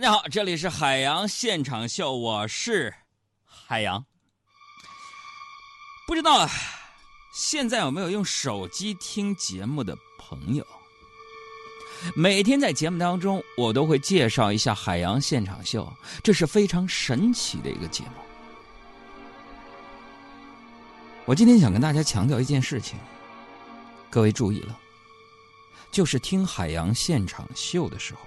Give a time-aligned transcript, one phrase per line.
[0.00, 2.94] 大家好，这里是海洋现场秀，我是
[3.44, 4.02] 海洋。
[6.06, 6.48] 不知道，
[7.34, 10.66] 现在有没有用手机听节目的朋友？
[12.16, 15.86] 每天在节目当中，我都会介绍一下海洋现场秀，
[16.24, 18.12] 这是非常神奇的一个节目。
[21.26, 22.98] 我今天想跟大家强调一件事情，
[24.08, 24.80] 各位注意了，
[25.92, 28.20] 就是听海洋现场秀的时候。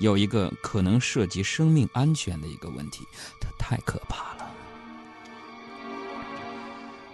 [0.00, 3.06] 有一个可能涉及生命安全的一个问题，
[3.38, 4.50] 它太可怕了。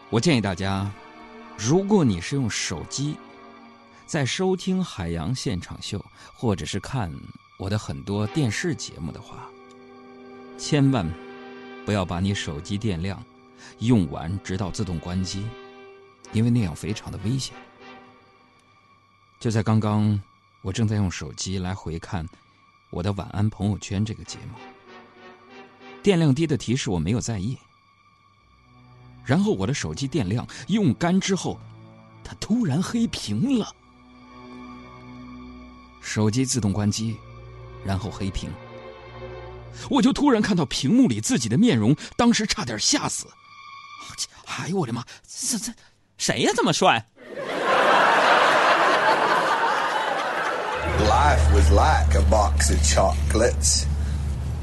[0.09, 0.89] 我建议大家，
[1.59, 3.17] 如果你是用手机
[4.07, 7.13] 在收听海洋现场秀，或者是看
[7.59, 9.49] 我的很多电视节目的话，
[10.57, 11.05] 千万
[11.85, 13.21] 不要把你手机电量
[13.81, 15.45] 用完直到自动关机，
[16.33, 17.53] 因为那样非常的危险。
[19.41, 20.23] 就在刚刚，
[20.63, 22.25] 我正在用手机来回看。
[22.91, 24.55] 我的晚安朋友圈这个节目，
[26.03, 27.59] 电量低的提示我没有在意。
[29.25, 31.59] 然后我的手机电量用干之后，
[32.23, 33.75] 它突然黑屏了。
[36.01, 37.17] 手机自动关机，
[37.85, 38.51] 然后黑屏。
[39.91, 43.27] 我就突然看到屏幕里自己的面容，当时差点吓死。
[44.47, 45.05] 哎呦我的妈！
[45.27, 45.73] 这这
[46.17, 46.53] 谁呀？
[46.55, 47.11] 这么帅
[51.27, 53.85] ？Life was like a box of chocolates.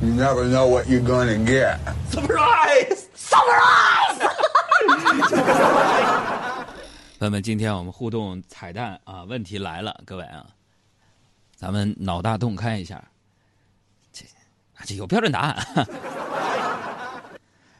[0.02, 1.78] You never know what you're gonna get.
[2.10, 3.06] Surprise!
[3.14, 4.18] Surprise!
[7.20, 10.46] 朋友们，今天我们互动彩蛋啊，问题来了，各位啊，
[11.58, 13.04] 咱们脑大洞开一下，
[14.14, 14.24] 这
[14.86, 15.88] 这有标准答案，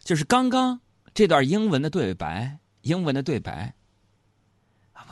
[0.04, 0.78] 就是刚刚
[1.14, 3.74] 这段英文的对白，英文的对白。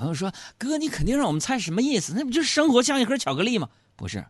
[0.02, 2.14] 朋友说：“哥，你肯定让我们猜什么意思？
[2.16, 3.70] 那不就是生活像一盒巧克力吗？
[3.96, 4.26] 不是，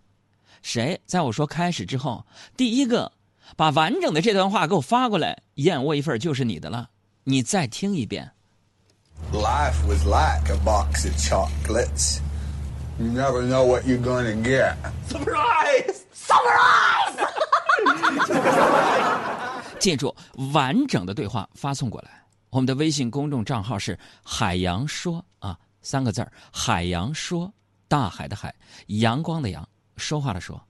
[0.61, 2.25] 谁在我说开始之后，
[2.57, 3.09] 第一个
[3.55, 6.89] 把完整的这段话给我发过来，燕窝一份就是你的了。
[7.23, 8.29] 你再听一遍。”
[9.31, 12.19] Life was like a box of chocolates.
[12.99, 14.75] You never know what you're gonna get.
[15.07, 16.01] Surprise!
[16.13, 17.15] Surprise!
[19.79, 20.13] 记住，
[20.53, 22.09] 完整的对话发送过来。
[22.49, 27.51] 我们的微信公众账号是“海洋说”啊，三个字儿“海洋说”，
[27.87, 28.53] 大海的海，
[28.87, 30.61] 阳光的阳，说话的说，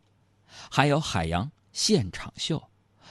[0.69, 2.61] 还有海洋现场秀。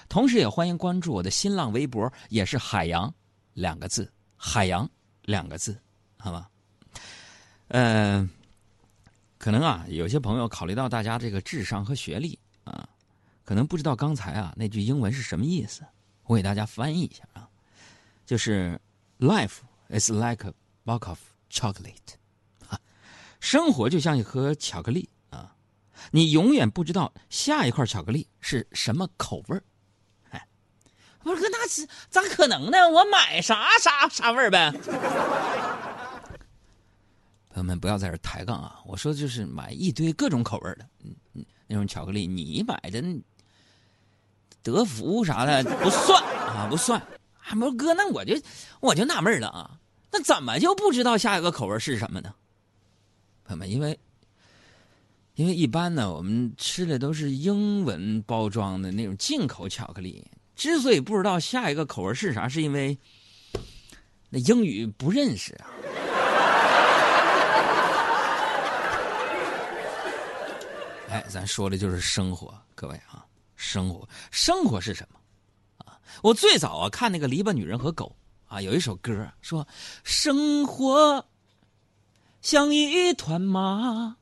[0.09, 3.12] 同时也欢迎关注我的新浪微博，也是“海洋”
[3.55, 4.88] 两个字，“海洋”
[5.22, 5.81] 两个字，
[6.19, 6.50] 好吧？
[7.69, 8.28] 嗯，
[9.38, 12.88] 可能啊，有些朋友考虑到大家这个智商和学历啊，
[13.44, 15.82] 可能不知道刚才啊那句英文是什么意思，
[16.25, 17.49] 我给大家翻译一下啊。
[18.27, 18.81] 就是
[19.19, 20.53] ，life is like a
[20.84, 21.19] box of
[21.50, 22.15] chocolate，
[22.69, 22.78] 啊，
[23.41, 25.55] 生活就像一盒巧克力啊，
[26.11, 29.62] 你永远不知道下一块巧克力是什么口味儿，
[30.31, 30.47] 哎，
[31.25, 32.78] 我说那是咋可能呢？
[32.88, 34.72] 我买啥啥啥味儿呗。
[37.53, 38.81] 朋友们不要在这抬杠啊！
[38.87, 43.03] 我说就是买一堆各种口味的，嗯嗯，那种巧克力你买的
[44.62, 47.03] 德芙啥的不算啊，不算。
[47.59, 48.41] 不哥，那我就
[48.78, 49.79] 我就纳闷了啊，
[50.12, 52.34] 那怎么就不知道下一个口味是什么呢？
[53.44, 53.98] 朋友们，因为
[55.34, 60.25] 因为一般呢，我们吃的都是英文包装的那种进口巧克力。
[60.56, 62.99] 之所以不知道下一个口味是啥，是因为
[64.28, 65.70] 那英语不认识啊。
[71.09, 73.25] 哎，咱说的就是生活，各位啊，
[73.56, 75.19] 生活，生活是什么？
[75.78, 78.15] 啊我最早啊看那个篱笆女人和狗
[78.50, 79.66] 啊，有一首歌说
[80.03, 81.25] ：“生活
[82.43, 84.16] 像一团麻，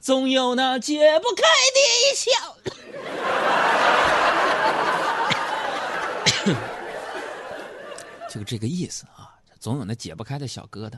[0.00, 1.42] 总有那解不开
[1.74, 1.80] 的
[2.14, 2.30] 小。
[8.30, 10.96] ”就这个意思啊，总有那解不开的小疙瘩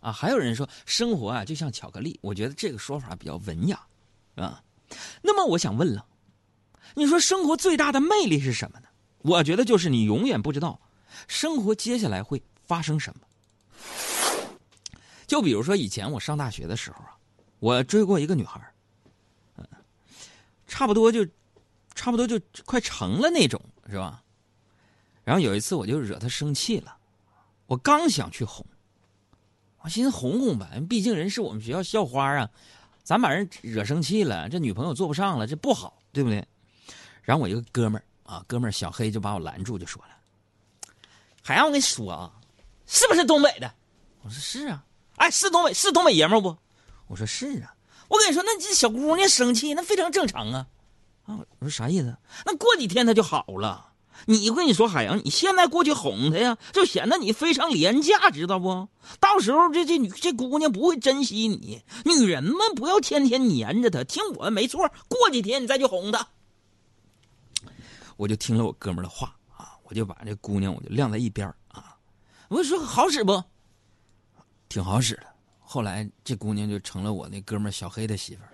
[0.00, 0.10] 啊。
[0.10, 3.80] 还有人说生活啊就像巧克力，我觉得这个说法比较文雅
[4.34, 4.60] 啊。
[5.22, 6.04] 那么我想问了，
[6.96, 8.88] 你说生活最大的魅力是什么呢？
[9.18, 10.80] 我觉得就是你永远不知道，
[11.26, 13.20] 生活接下来会发生什么。
[15.26, 17.16] 就比如说以前我上大学的时候啊，
[17.58, 18.60] 我追过一个女孩
[19.56, 19.66] 嗯，
[20.66, 21.26] 差不多就，
[21.94, 23.60] 差不多就快成了那种，
[23.90, 24.22] 是吧？
[25.24, 26.96] 然后有一次我就惹她生气了，
[27.66, 28.64] 我刚想去哄，
[29.80, 32.48] 我寻思哄哄吧，毕竟人是我们学校校花啊，
[33.02, 36.46] 咱把人惹生气了，这女朋友做不上了，这不好，对不对？
[37.22, 38.04] 然后我一个哥们儿。
[38.28, 40.10] 啊，哥们儿小黑就把我拦住，就说了
[41.48, 42.30] ：“海洋，我跟你说啊，
[42.86, 43.72] 是不是东北的？”
[44.22, 44.84] 我说：“是啊。”
[45.16, 46.54] 哎，是东北，是东北爷们儿不？
[47.06, 47.74] 我说：“是啊。”
[48.08, 50.66] 我跟你说，那这小姑娘生气，那非常正常啊。
[51.24, 52.14] 啊，我说啥意思？
[52.44, 53.86] 那过几天她就好了。
[54.26, 58.86] 你跟你说海洋，你现在过去哄她呀，就显得你非常廉价，知道不？
[59.18, 61.82] 到时候这这女这姑娘不会珍惜你。
[62.04, 64.86] 女人们不要天天黏着她，听我没错。
[65.08, 66.28] 过几天你再去哄她。
[68.18, 69.37] 我就听了我哥们的话啊，
[69.88, 71.96] 我就把这姑娘我就晾在一边啊。
[72.48, 73.42] 我说好使不？
[74.68, 75.26] 挺好使的。
[75.60, 78.52] 后来这姑娘就成了我那哥们小黑的媳妇儿。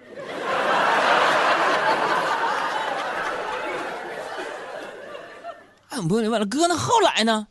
[6.08, 7.46] 不明白了，哥，那后来呢？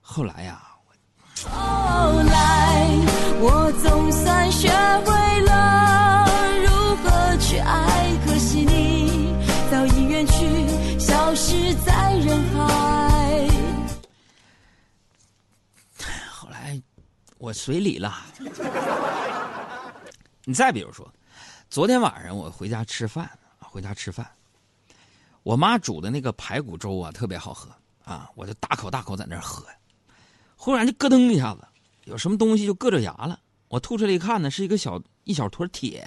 [0.00, 0.62] 后来呀，
[1.44, 1.50] 后
[2.22, 2.86] 来
[3.38, 4.68] 我总算学
[17.46, 18.12] 我随礼了。
[20.44, 21.08] 你再比如说，
[21.70, 24.28] 昨天晚上我回家吃饭，回家吃饭。
[25.44, 27.70] 我妈煮的那个排骨粥啊，特别好喝
[28.04, 28.28] 啊！
[28.34, 29.64] 我就大口大口在那喝，
[30.56, 31.64] 忽然就咯噔一下子，
[32.06, 33.38] 有什么东西就硌着牙了。
[33.68, 36.04] 我吐出来一看呢，是一个小一小坨铁。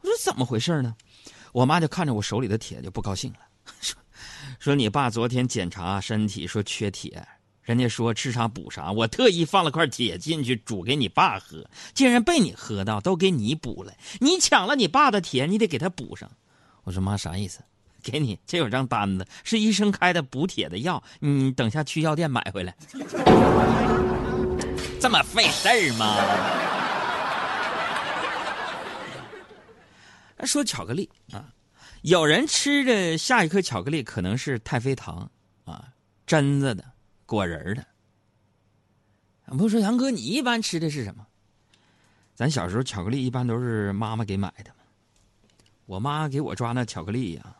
[0.00, 0.96] 我说怎么回事呢？
[1.52, 3.40] 我妈就看着我手里的铁就不高兴了，
[3.82, 4.00] 说
[4.58, 7.28] ：“说你爸昨天检查身体说缺铁，
[7.70, 11.64] 人家说吃啥补啥，我特意放了块铁进去煮给你爸喝，
[11.94, 13.92] 竟然被你喝到，都给你补了。
[14.18, 16.28] 你抢了你爸的铁，你得给他补上。”
[16.82, 17.60] 我说妈啥意思？
[18.02, 22.74] 给你，这有张单子，是医生开的补铁的药，你等下去药店买回来。
[25.00, 26.16] 这么费事儿吗？
[30.44, 31.44] 说巧克力啊，
[32.02, 35.30] 有人吃的下一颗巧克力可能是太妃糖
[35.64, 35.84] 啊，
[36.26, 36.82] 榛子的、
[37.30, 37.86] 果仁的。
[39.56, 41.24] 不是说杨哥，你一般吃的是什么？
[42.34, 44.70] 咱小时候巧克力一般都是妈妈给买的
[45.86, 47.54] 我妈给我抓那巧克力呀。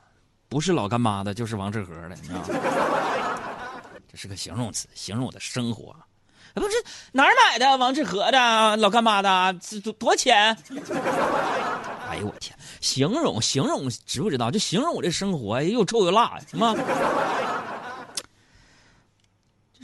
[0.48, 2.46] 不是老干妈的，就是王致和的，你知道吗？
[4.10, 5.94] 这是个形容词，形容我的生活。
[6.54, 6.74] 不是
[7.12, 7.76] 哪儿买的？
[7.76, 10.56] 王致和的，老干妈的，多多钱？
[12.10, 12.58] 哎呦我天！
[12.80, 14.50] 形容形容，知不知道？
[14.50, 16.74] 就形容我这生活，又臭又辣，行吗？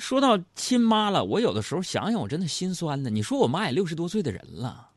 [0.06, 3.11] 说到亲妈了，我有的时候想想，我真的心酸呢。
[3.11, 4.88] 你说我妈也六十多岁的人了，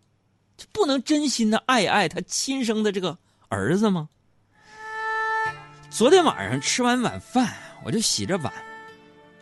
[0.55, 3.17] 就不能真心的爱爱她亲生的这个
[3.47, 4.07] 儿子吗？
[5.89, 7.51] 昨天晚上吃完晚饭，
[7.83, 8.53] 我就洗着碗，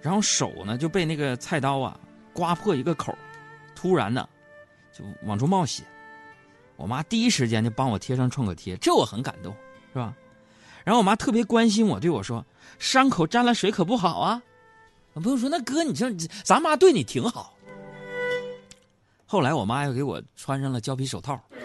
[0.02, 2.00] 然后手呢就被那个菜刀啊
[2.32, 3.14] 刮破一个口，
[3.76, 4.26] 突然呢
[4.98, 5.84] 就往出冒血。
[6.78, 9.54] 我妈第一时间就帮我贴上创可贴，这我很感动，
[9.92, 10.16] 是吧？
[10.86, 12.46] 然后我妈特别关心我，对我说
[12.80, 14.42] ：“伤口沾了水可不好啊。”
[15.18, 16.08] 我朋友说：“那哥，你这
[16.44, 17.56] 咱妈对你挺好。”
[19.26, 21.42] 后来我妈又给我穿上了胶皮手套。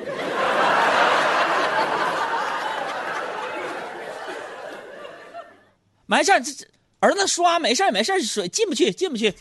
[6.06, 6.66] 没事这这
[7.00, 9.34] 儿子刷没事没事水进不去，进不去。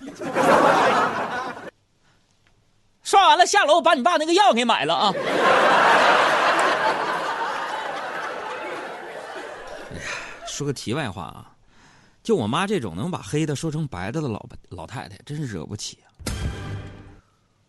[3.04, 5.14] 刷完了下楼，把你爸那个药给买了啊。
[9.90, 10.02] 哎呀，
[10.46, 11.51] 说个题外话啊，
[12.24, 16.08] 就我妈这种能把黑的说成白的的老老太太，真是惹不起啊。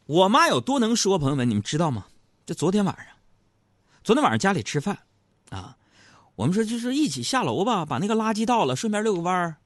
[0.06, 2.06] 我妈有多能说，朋友们，你们知道吗？
[2.44, 3.06] 就昨天晚上，
[4.04, 4.99] 昨天晚上家里吃饭，
[5.50, 5.76] 啊。
[6.35, 9.56] 我们说就是一起下楼吧，把那个垃圾倒了，顺便遛个弯儿。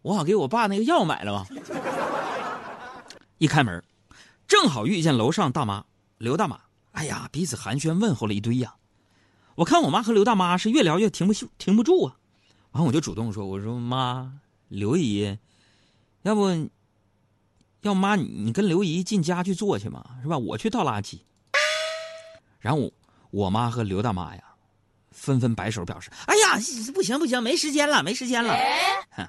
[0.00, 1.46] 我好给我爸那个药买了吧。
[3.38, 3.82] 一开门，
[4.48, 5.84] 正好遇见楼上大妈
[6.18, 6.58] 刘大妈。
[6.92, 8.74] 哎呀，彼此寒暄问候了一堆呀。
[9.54, 12.16] 我看我妈和刘大妈是越聊越停不停不住啊。
[12.72, 14.32] 完，我就主动说：“我说妈，
[14.68, 15.38] 刘姨，
[16.22, 16.70] 要不，
[17.82, 20.36] 要妈你跟刘姨进家去坐去嘛，是吧？
[20.36, 21.20] 我去倒垃圾。”
[22.60, 22.92] 然后
[23.30, 24.42] 我妈和刘大妈呀。
[25.14, 26.58] 纷纷摆手表示：“哎呀，
[26.94, 28.56] 不行不行，没时间了，没时间了。”
[29.14, 29.28] 哼，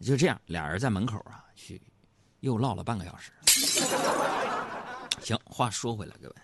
[0.00, 1.78] 就这样，俩人在门口啊，去
[2.40, 3.30] 又唠了半个小时。
[5.20, 6.34] 行，话说回来，各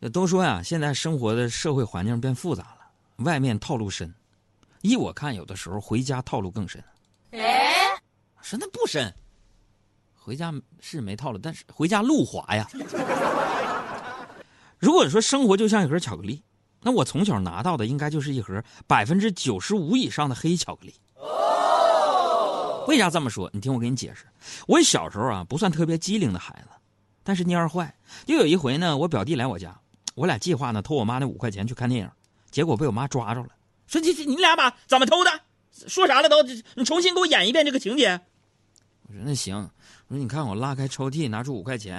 [0.00, 4.14] 位，都说呀，现在生活的社会环境变复杂了，外面套路深。
[4.82, 6.82] 依我看，有的时候回家套路更深。
[7.32, 8.00] 哎，
[8.40, 9.12] 深那不深，
[10.14, 12.68] 回家是没套路，但是回家路滑呀。
[14.78, 16.42] 如果说生活就像一盒巧克力。
[16.80, 20.94] 那我从小拿到的应该就是一盒百分之九十五以上的黑巧克力。
[21.16, 23.50] 哦为啥这么说？
[23.52, 24.24] 你听我给你解释。
[24.68, 26.68] 我小时候啊不算特别机灵的孩子，
[27.24, 27.92] 但是蔫坏。
[28.26, 29.76] 又有一回呢，我表弟来我家，
[30.14, 32.10] 我俩计划呢偷我妈那五块钱去看电影，
[32.48, 33.48] 结果被我妈抓着了，
[33.88, 35.30] 说这这你俩把怎么偷的？
[35.88, 36.42] 说啥了都？
[36.74, 38.20] 你重新给我演一遍这个情节。
[39.08, 39.56] 我说那行。
[40.08, 41.96] 我说你看我拉开抽屉拿出五块钱，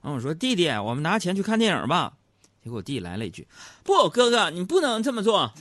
[0.00, 2.12] 然后我说弟弟，我们拿钱去看电影吧。
[2.62, 3.46] 结果我弟来了一句
[3.84, 5.52] ：“不，哥哥，你不能这么做。”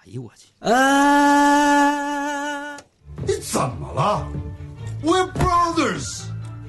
[0.00, 0.46] 哎呦我去！
[0.60, 0.70] 啊！
[3.26, 4.26] 你怎么了
[5.02, 6.22] ？We're brothers，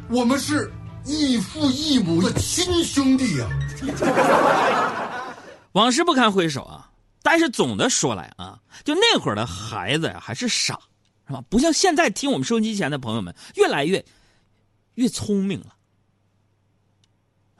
[0.09, 0.71] 我们是
[1.05, 3.47] 异父异母的亲兄弟呀、
[5.73, 10.79] 往事不堪回首啊，但是总的说来啊，就那会儿的孩子呀，还是傻，
[11.27, 11.43] 是吧？
[11.49, 14.03] 不像现在听我们收音机前的朋友们，越来越
[14.95, 15.75] 越聪明了。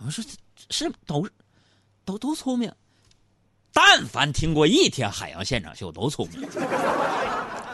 [0.04, 0.24] 我说
[0.70, 1.28] 是都
[2.04, 2.74] 都都聪明，
[3.72, 6.50] 但凡听过一天海洋现场秀，都聪明。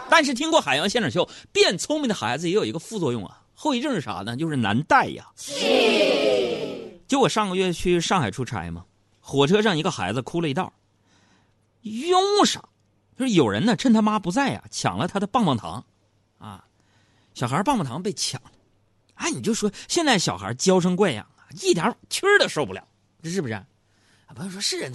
[0.10, 4.38] 但是听过海洋现场秀，变聪明的孩子也有一个副作用啊，后遗症是啥呢？
[4.38, 5.28] 就是难带呀。
[7.08, 8.86] 就我上个月去上海出差嘛，
[9.28, 10.72] 火车上一个孩子哭了一道，
[11.82, 12.64] 用啥？
[13.18, 15.84] 就是有人呢趁他妈不在呀，抢了他的棒棒糖，
[16.38, 16.64] 啊，
[17.34, 18.52] 小孩棒棒糖被抢了，
[19.16, 22.88] 哎，你就说现在小孩娇生惯养啊，一点气儿都受不了，
[23.22, 23.54] 这是不是？
[23.54, 23.68] 啊，
[24.34, 24.90] 朋友说是啊，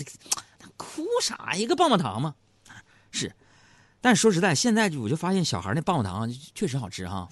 [0.61, 1.53] 那哭啥？
[1.55, 2.35] 一个棒棒糖嘛，
[3.11, 3.31] 是。
[4.01, 7.29] 但说实在，现在我就发现小孩那棒棒糖确实好吃哈。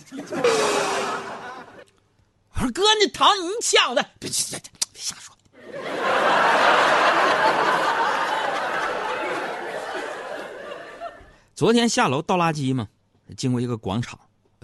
[2.53, 5.35] 我说哥，那糖你抢的，别别别别瞎说。
[11.55, 12.89] 昨天下楼倒垃圾嘛，
[13.37, 14.19] 经过一个广场，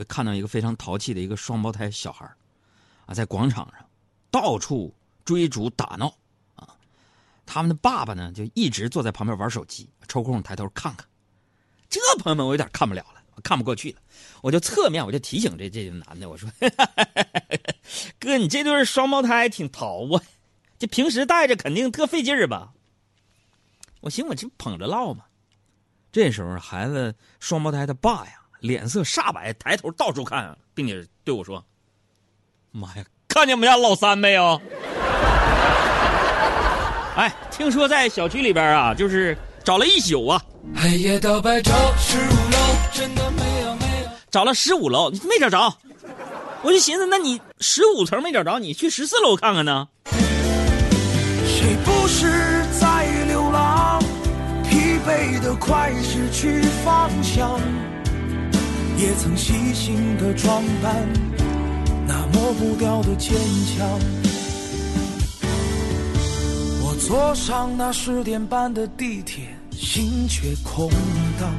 [0.08, 2.26] 看到一个非常淘气的一个双胞胎小孩
[3.06, 3.84] 啊，在广场上
[4.30, 4.94] 到处
[5.24, 6.14] 追逐打闹
[6.54, 6.68] 啊。
[7.44, 11.06] 他们的爸爸呢，就一直坐在旁边玩手机，抽空抬头看看。
[11.88, 14.00] 这朋友们，我有点看不了了，看不过去了，
[14.42, 16.50] 我就侧面我就提醒这这男的，我说
[18.18, 20.22] ：“哥，你这对双胞胎挺淘啊，
[20.78, 22.70] 这平时带着肯定特费劲儿吧？”
[24.02, 25.24] 我寻思我这捧着唠嘛。
[26.12, 31.62] 这时候，孩子双胞胎他爸呀，脸色煞白，抬头到处看，并且对我说
[32.72, 34.60] ：“妈呀，看见我们家老三没有？”
[37.16, 40.40] 哎，听说在小区里边啊，就是找了一宿啊。
[40.74, 42.58] 黑夜到白昼，十五楼
[42.92, 44.08] 真的没有没有。
[44.30, 45.76] 找了十五楼，没找着。
[46.62, 49.88] 我就寻思，那你十五层没找着，你去十四楼看看呢？
[52.06, 52.24] 不是
[52.78, 54.00] 在流浪？
[54.62, 57.58] 疲惫的快失去方向，
[58.96, 60.94] 也曾细心的装扮，
[62.06, 63.36] 那抹不掉的坚
[63.76, 63.88] 强。
[66.84, 69.42] 我坐上那十点半的地铁。
[69.72, 70.88] 心却空
[71.40, 71.52] 荡，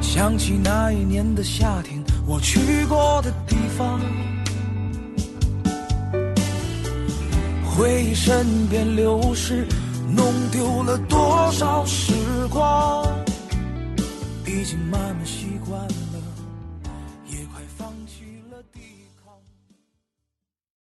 [0.00, 4.00] 想起那一年的夏天，我去过的地方，
[7.76, 9.66] 回忆身边流逝，
[10.08, 12.12] 弄丢了多少时
[12.48, 13.04] 光，
[14.46, 15.43] 已经慢慢消。